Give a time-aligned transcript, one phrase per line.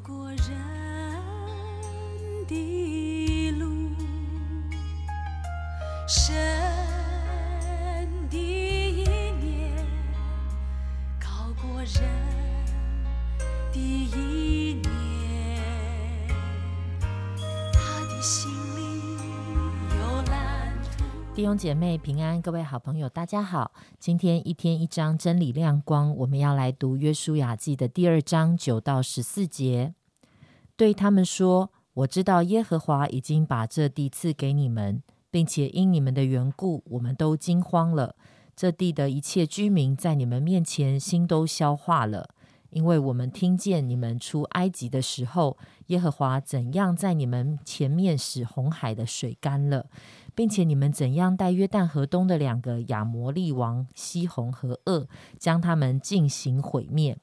[0.00, 0.38] 过人
[2.46, 3.90] 的路，
[6.06, 6.34] 神
[8.30, 9.02] 的一
[9.42, 9.74] 念
[11.20, 11.28] 高
[11.60, 11.88] 过人
[13.72, 14.88] 的意念，
[17.72, 18.57] 他的心。
[21.38, 23.70] 弟兄姐妹平安，各位好朋友，大家好。
[24.00, 29.94] 今天一天一章真理亮光，我们要来读约书亚记的第二章九到十四节。
[30.76, 38.16] 对他们说：“我知道耶和华已经把这地赐给你们，并且因你们的缘故，我们都惊慌了。
[38.56, 42.30] 这地的一切居民在你们面前心都消化了，
[42.70, 49.86] 因为我们听见你们出埃及的时候，耶和华怎样在你们前面使红海的水干了。”
[50.38, 57.18] 并且你们怎样带约旦河东的两个亚摩利王西红和恶，将他们进行毁灭？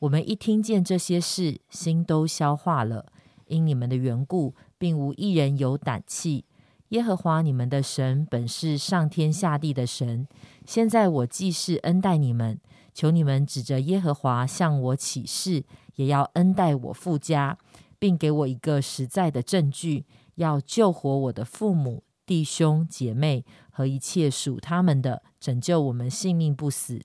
[0.00, 3.06] 我们一听见这些事，心都消化了。
[3.46, 6.44] 因你们的缘故，并无一人有胆气。
[6.90, 10.26] 耶和华你们的神本是上天下地的神。
[10.64, 12.60] 现在我既是恩待你们，
[12.94, 15.64] 求你们指着耶和华向我起誓，
[15.96, 17.58] 也要恩待我父家，
[17.98, 20.04] 并给我一个实在的证据，
[20.36, 22.04] 要救活我的父母。
[22.24, 27.00] 弟兄姐妹和一切属他们的，拯救我们性命不死。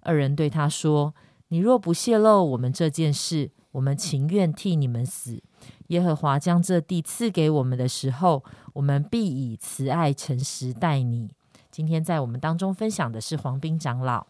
[0.00, 1.14] 二人对他说
[1.48, 5.42] ：“你若不泄露我们这件事，我们情愿替你们死。
[5.88, 11.30] 耶和华将这地赐给我们的时候，我们必以慈爱诚实待你。”
[11.72, 14.26] 今天在我们当中分享的是黄斌长老。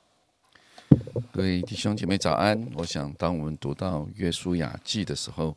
[1.32, 2.68] 各位弟兄姐妹早安！
[2.74, 5.56] 我想，当我们读到约书亚记的时候，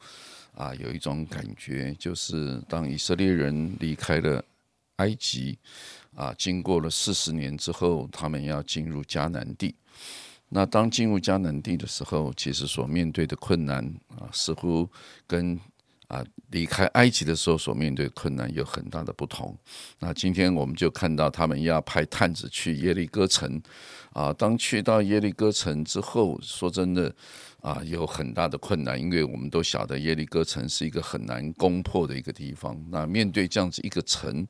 [0.56, 4.44] 啊，有一种感觉，就是当以色列人离开了。
[4.98, 5.58] 埃及
[6.16, 9.74] 啊，经过了四十年之后，他们要进入迦南地。
[10.54, 14.88] 那当进入迦南地的时候，其实所面对的困难啊，似乎
[15.26, 15.60] 跟
[16.08, 19.58] 啊离开埃及的时候所面对的困难有很大的不同。
[20.00, 23.62] 那今天我们就看到他们要派探子去耶利哥城
[24.12, 24.34] 啊。
[24.34, 27.16] 当去到耶利哥城之后，说真的。
[27.62, 32.76] 啊，有很大的困难，因为我们都晓得耶利哥城是一个很难攻破的一个地方。
[32.90, 34.46] 那面对这样子一个城，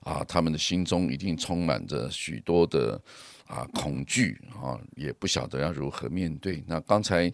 [0.00, 2.98] 啊，他们的心中一定充满着许多的
[3.46, 6.64] 啊恐惧啊，也不晓得要如何面对。
[6.66, 7.30] 那刚才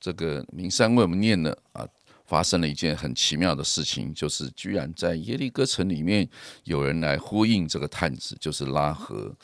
[0.00, 1.84] 这个明山为我们念了啊，
[2.26, 6.28] 发生了一件很奇妙的事情，就是居然在耶利哥城里面
[6.62, 9.34] 有人来呼应这个探子，就是拉合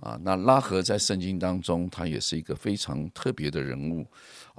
[0.00, 0.18] 啊。
[0.22, 4.06] 那拉合在圣经当中，他也是一个非常特别的人物。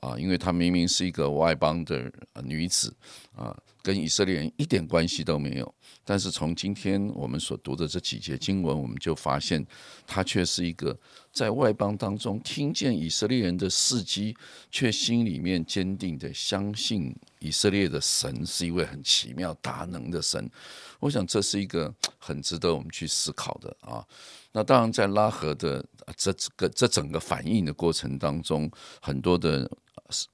[0.04, 2.12] 啊，因为她明明是一个外邦的
[2.44, 2.94] 女子，
[3.38, 5.76] 啊，跟以色列人一点关系都没有。
[6.04, 9.66] 但是从今天我们所读的这几节经文，我们就发现，
[10.06, 10.94] 她却是一个
[11.32, 14.36] 在外邦当中听见以色列人的事迹，
[14.70, 20.52] 却心里面坚定的相信以色列的神是一位很奇妙大能的神。
[21.00, 24.06] 我想这是一个很值得我们去思考的啊。
[24.52, 25.84] 那当然，在拉合的
[26.18, 29.72] 这个这整个反应的过程当中，很多的。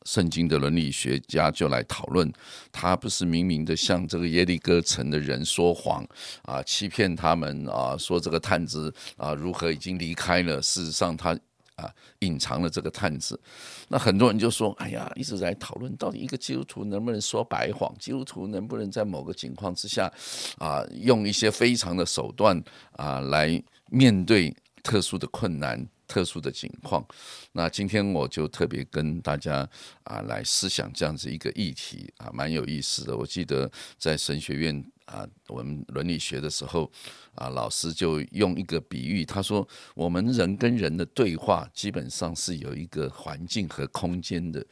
[0.06, 2.32] 圣经的伦理学家就来讨论，
[2.72, 6.06] 他不是明明的向这个耶利哥城的人说谎
[6.44, 11.38] 啊，欺骗他们啊，说这个探子啊如何已经离开了，事实上他
[11.76, 11.90] 啊
[12.20, 13.40] 隐藏了这个探子。
[13.88, 20.12] 那很多人就说：“哎呀，一直在讨论到底一个基督徒能不能说白谎，基督徒能不能在某个情况之下
[20.58, 22.62] 啊用一些非常的手段
[22.94, 24.54] 啊来面对
[24.84, 27.06] 特殊的困难。”特殊的情况，
[27.54, 29.66] 那今天我就特别跟大家
[30.04, 33.16] 啊来思想这样子一个议题啊，蛮有意思的。
[33.16, 34.84] 我记得在神学院。
[35.10, 36.90] 啊，我们伦理学的时候，
[37.34, 44.64] 啊，老师就用一个比喻，他说，我们人跟人的对话基本上是有一个环境和空间的。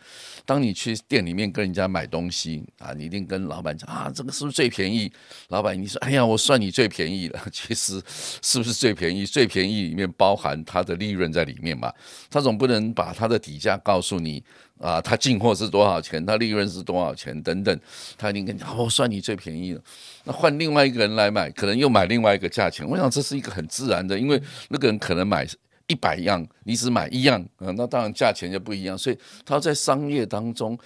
[0.45, 5.11] 当你去店里面跟人家买东西啊，你一定跟老板讲啊，这个是不是最便宜？
[5.49, 7.39] 老板，你说，哎呀，我算你最便宜了。
[7.51, 7.99] 其实
[8.43, 9.25] 是不是最便宜？
[9.25, 11.91] 最便宜里面包含它的利润在里面嘛？
[12.29, 14.43] 他总不能把他的底价告诉你。
[14.79, 16.23] 啊，他进货是多少钱？
[16.25, 17.39] 他利润是多少钱？
[17.41, 17.79] 等等，
[18.17, 19.81] 他一定跟你讲，我算你最便宜了。
[20.23, 22.87] 那换另外一个人来买，可能又买另外一个价钱。
[22.87, 25.47] 我想这是一个很自然的，因为那个人可能买
[25.87, 28.95] 一百样，你只买一样啊，那当然价钱就不一样。
[28.95, 30.77] 所以他在商业当中，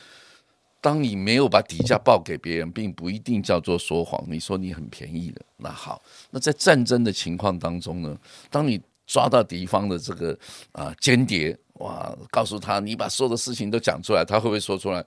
[0.80, 4.24] 当你没有把底价报给别人，并不一定叫做说谎。
[4.30, 8.18] 你说你很便宜了，那好，那在战争的情况当中呢，
[8.50, 10.38] 当你抓到敌方的这个
[10.72, 11.58] 啊间谍。
[11.82, 12.18] 哇！
[12.30, 15.04] 告诉他，你把所有的事情都讲出来，他会不会说出来？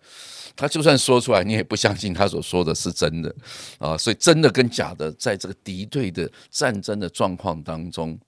[0.57, 3.35] 他就算说出来，你也不相信他所说的是真的
[3.79, 3.97] 啊！
[3.97, 8.19] 所以真的跟假的，在这个敌对的战争的状况当中，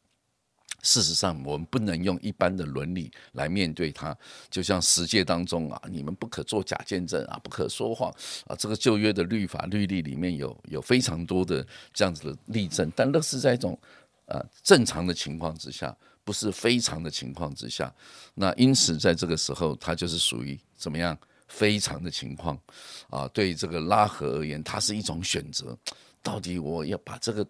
[0.83, 4.17] 事实上，我们不能用一般的伦理来面对它。
[4.51, 8.13] 就像十诫当中啊，你们不可做假见证啊，不可说谎
[8.47, 8.55] 啊。
[8.57, 13.79] 这个旧约的律法律例里面有有非常多的这样子的例证，但那是在一种
[14.27, 17.93] 呃正常的情况之下，不是非常的情况之下。
[18.35, 21.17] 那因此，在这个时候，它就是属于怎么样
[21.49, 22.59] 非常的情况
[23.09, 23.27] 啊？
[23.29, 25.77] 对这个拉合而言，它是一种选择。
[26.23, 27.47] 到底我要把这个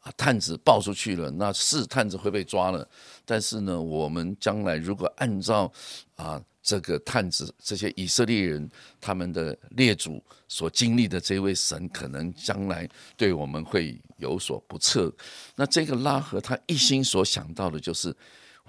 [0.00, 2.88] 啊探子报出去了，那是探子会被抓了。
[3.24, 5.72] 但是呢，我们将来如果按照
[6.16, 8.68] 啊这个探子这些以色列人
[9.00, 15.14] 他们的列祖所经历的这位神，可能将来对我们会有所不测。
[15.54, 18.14] 那这个拉合他一心所想到的就是。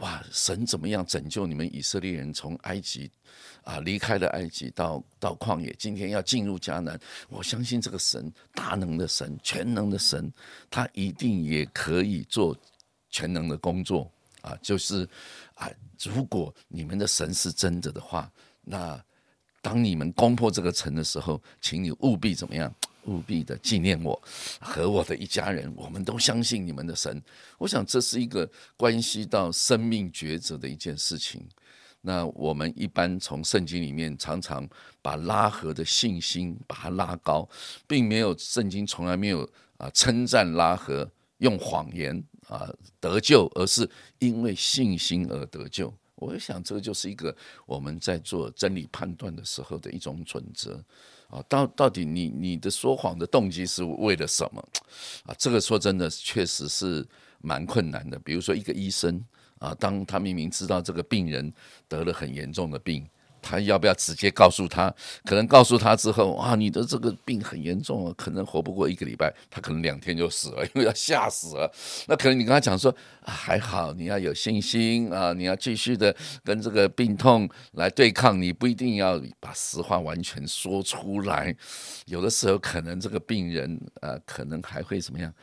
[0.01, 0.23] 哇！
[0.31, 3.09] 神怎么样拯救你们以色列人从埃及
[3.63, 7.00] 啊离开了埃及到到旷野，今天要进入迦南？
[7.29, 10.31] 我相信这个神大能的神、全能的神，
[10.69, 12.55] 他一定也可以做
[13.09, 14.07] 全能的工作
[14.47, 14.57] 啊！
[14.61, 15.07] 就是
[15.55, 15.69] 啊，
[16.03, 18.31] 如果你们的神是真的的话，
[18.63, 19.03] 那
[19.61, 22.73] 当你们攻破这个城的时候，请你务必怎么样？
[23.05, 24.21] 务必的纪念我
[24.59, 27.23] 和我的一家人，我们都相信你们的神。
[27.57, 31.47] 我想这是一个关系到生命抉择的一件事情。
[32.01, 34.67] 那我们一般从圣经里面常常
[35.01, 37.47] 把拉合的信心把它拉高，
[37.88, 43.89] 并没有圣经从来没有啊称赞拉合用谎言啊得救，而是
[44.19, 45.94] 因为信心而得救。
[46.15, 47.35] 我想这个就是一个
[47.65, 50.83] 我们在做真理判断的时候的一种准则。
[51.29, 54.65] 啊，到到底你你的说谎的动机是为了什么？
[55.25, 57.05] 啊，这个说真的确实是
[57.41, 58.17] 蛮困难的。
[58.19, 59.21] 比如说一个医生
[59.59, 61.53] 啊，当他明明知道这个病人
[61.88, 63.05] 得了很严重的病。
[63.47, 64.94] 他要不要直接告诉他？
[65.23, 71.71] 可能告诉他之后啊，你的这个病很严重啊，可能活不过一个礼拜，他可能两天就死了，因为要吓死了。
[72.07, 76.13] 那可能你跟他讲说还好，你要有信心啊，你要继续的
[76.44, 81.55] 跟这个病痛来对抗，你不一定要把实话完全说出来。
[82.07, 85.33] 有的时候可能这个病人呃，可能还会怎么样？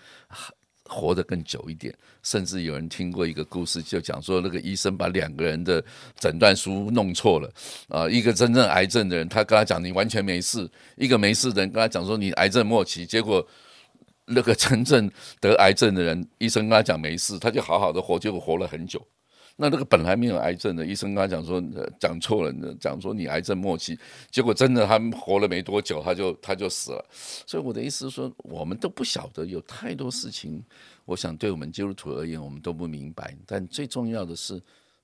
[0.86, 5.82] 活得更久一点，甚至有人听过一个故事，就讲说那个医生把两个人的
[6.18, 7.50] 诊断书弄错了。
[7.88, 10.66] 啊，一个真正癌症的人，他跟他讲你完全没事；
[10.96, 13.46] 一个没事的人跟他讲说你癌症末期，结果
[14.26, 15.10] 那个真正
[15.40, 19.04] 得癌症的人，医生跟他讲没事，他就好好的活，结果活了很久。
[19.56, 21.62] 那那个本来没有癌症的医生跟他讲说
[22.00, 23.96] 讲错了，讲说你癌症末期，
[24.30, 27.06] 结果真的他活了没多久他就他就死了。
[27.46, 30.60] 所以我的意思是说，我们都不晓得有太多事情，
[31.04, 33.36] 我想对我们基督徒而言，我们都不明白。
[33.46, 34.60] 但最重要的是，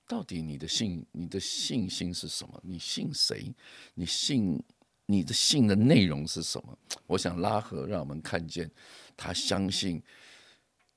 [0.08, 2.60] 到底你的信你的信心是什么？
[2.64, 3.54] 你信谁？
[3.94, 4.60] 你信
[5.06, 6.76] 你的信的内容是什么？
[7.06, 8.68] 我想拉合让我们看见，
[9.16, 10.02] 他相信。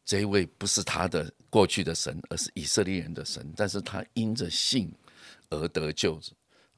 [0.06, 3.54] 这一位不是他的过去的神，而是以色列人的神。
[3.56, 4.92] 但是他因着信
[5.52, 6.20] 而得救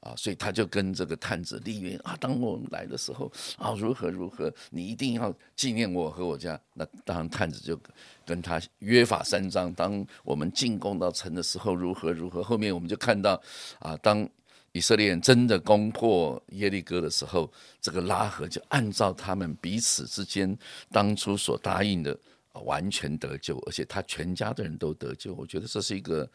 [0.00, 6.60] 啊，所以他就跟这个探子立约啊，当我们来的时候啊，如何如何，你一定要纪念我和我家。
[6.74, 7.80] 那当然，探子就
[8.26, 9.72] 跟他约法三章。
[9.72, 12.42] 当我们进攻到城的时候，如何如何。
[12.42, 13.40] 后面我们就看到
[13.78, 14.28] 啊，当
[14.72, 17.50] 以色列人真的攻破耶利哥的时候，
[17.80, 20.54] 这个拉合就按照他们彼此之间
[20.92, 22.14] 当初所答应的。
[22.60, 26.28] 完全得救，而且他全家的人都得救，我觉得这是一个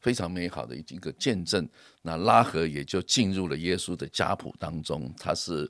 [0.00, 1.68] 非常美好的一个见证。
[2.02, 5.68] 那拉合也就进入了耶稣的家谱当中，他是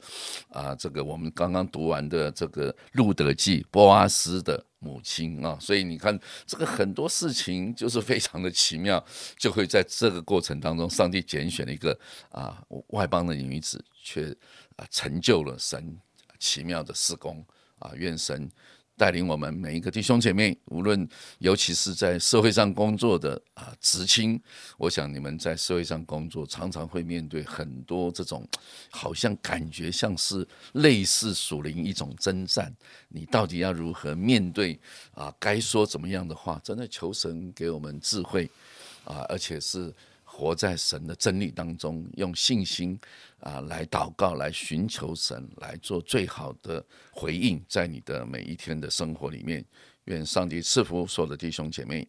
[0.51, 9.05] 啊，这个我们刚刚读完的这个路德记波阿斯的母亲啊，所以你看这个很多事情就是非常的奇妙，
[9.37, 11.99] 就会在这个过程当中，上帝拣选了一个
[12.31, 14.35] 啊外邦的女子，却
[14.77, 15.99] 啊成就了神
[16.39, 17.45] 奇妙的施工
[17.79, 18.49] 啊，愿神。
[18.99, 24.39] 带领我们每一个弟兄姐妹，无论尤其是在社会上工作的啊，职青，
[24.77, 28.47] 我想你们在社会上工作，常常会面对很多这种，
[28.91, 32.75] 好像感觉像是类似属灵一种征战，
[33.09, 34.79] 你到底要如何面对
[35.15, 35.33] 啊？
[35.39, 36.61] 该说怎么样的话？
[36.65, 38.51] 真的求神给我们智慧
[39.05, 39.95] 啊，而且是。
[40.39, 42.97] 活在神的真理当中，用信心
[43.41, 49.65] 啊来祷告，来寻求神，来做最好的回应，在你的每一天的生活里面。
[50.05, 52.07] 愿上帝赐福所有的弟兄姐妹。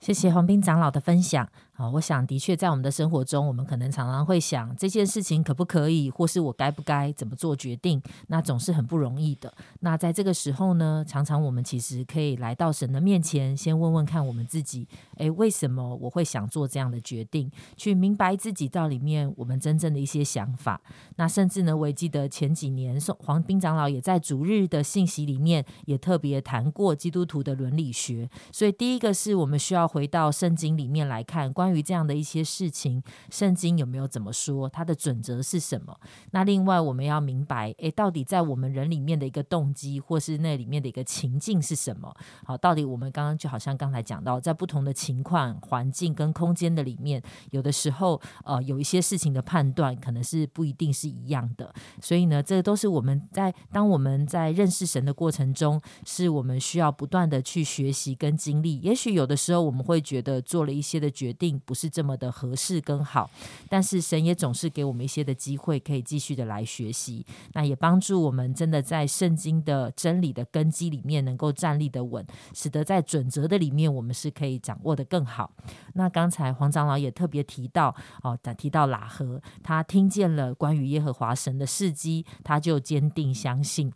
[0.00, 1.48] 谢谢黄斌长老的分享。
[1.74, 9.52] 啊，我想的确在我们的生活中，我们可能常常会想这件事情可不可以，或是我该不该怎么做决定，那总是很不容易的。
[9.80, 14.86] 那在这个时候呢，常常我们其实可以来到神的面前，先问问看我们自己，
[15.16, 17.50] 诶，为什么我会想做这样的决定？
[17.74, 20.78] 去明白自己到里面我们真正的一些想法。
[21.16, 28.28] 那甚至呢，我也记得前几年黄斌长老也在主日的信息里面也特别谈过基督徒的伦理学。
[28.52, 31.50] 所以第一个是我们需要回到圣经里面来看。
[31.62, 33.00] 关于这样的一些事情，
[33.30, 34.68] 圣经有没有怎么说？
[34.68, 35.96] 它的准则是什么？
[36.32, 42.12] 那另外我们要明白，诶，到底在我们人里面的一个动机，或是那里面的一个情境是什么？
[42.44, 51.72] 好，到底我们刚刚就好像刚才讲到，在不同的情况、环境跟空间的里面，有的时候呃，有一些事情的判断可能是不一定是一样的。
[52.00, 58.80] 所以呢，这都是我们在当我们在认识神的过程中，是我们需要不断的去学习跟经历。
[58.80, 61.51] 也许有的时候我们会觉得做了一些的决定。
[61.60, 63.30] 不是这么的合适跟好，
[63.68, 67.24] 但是神也总是给我们一些的机会，可以继续的来学习。
[67.52, 75.52] 那也帮助我们真的在圣经的真理的根基里面能够站立的稳，使得在准则的里面我们是可以掌握的更好。
[75.94, 83.92] 那刚才黄长老也特别提到哦，提到喇合，他听见了关于耶和华神的事迹，他就坚定相信。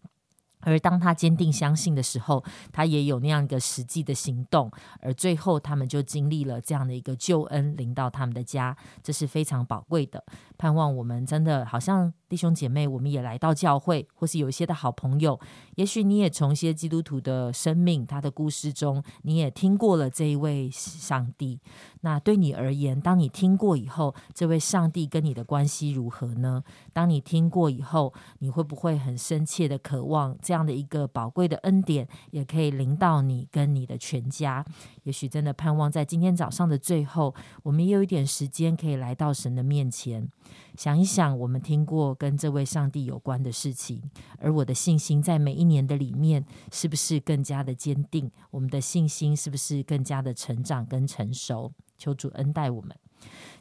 [0.67, 4.69] 而当他坚定相信的时候，他也有那样一个实际的行动，
[5.01, 10.23] 而最后他们就经历了这样的一个救恩临到他们的家，这是非常宝贵的。
[10.59, 15.39] 盼望我们真的好像弟兄姐妹，我们也来到教会，或是有一些的好朋友，
[15.77, 21.61] 也许你也从一些基督徒的生命、他的故事中，你也听过了这一位上帝。
[22.01, 26.63] 那对你而言，当你听过以后，这位上帝跟你的关系如何呢？
[26.93, 34.65] 当你听过以后，你会不会很深切的渴望这样的一个宝贵的恩典，也可以临到你跟你的全家？
[35.05, 40.29] 也许真的盼望在今天早上的最后，我们也有一点时间可以来到神的面前。
[40.77, 44.03] 想一想，我们听过跟这位上帝有关的事情，
[44.39, 48.31] 而我的信心在每一年的里面，是不是更加的坚定？
[48.51, 51.73] 我们的信心是不是更加的成长跟成熟？
[51.99, 52.95] 求主恩待我们，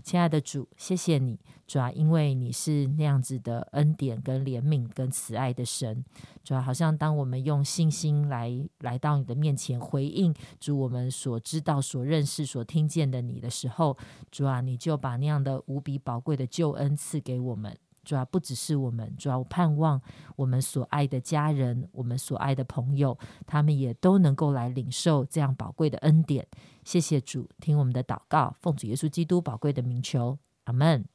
[0.03, 6.03] 亲爱的主，谢谢你，主要因为你是那样子的恩典跟怜悯跟慈爱的神，
[6.43, 13.97] 主要好像当我们用信心来来到你的面前回应主我们所知道、所认识、所听见的你的时候，
[14.29, 17.74] 主啊，你就把那样的无比宝贵的救恩赐给我们。
[18.05, 20.00] 主要不只是我们，主要盼望
[20.38, 26.47] 我们所爱的家人，我们所爱的朋友，他们也都能够来领受这样宝贵的恩典。
[26.83, 31.14] 谢谢主，听我们的祷告，奉主耶稣基督宝贵的名求，阿门。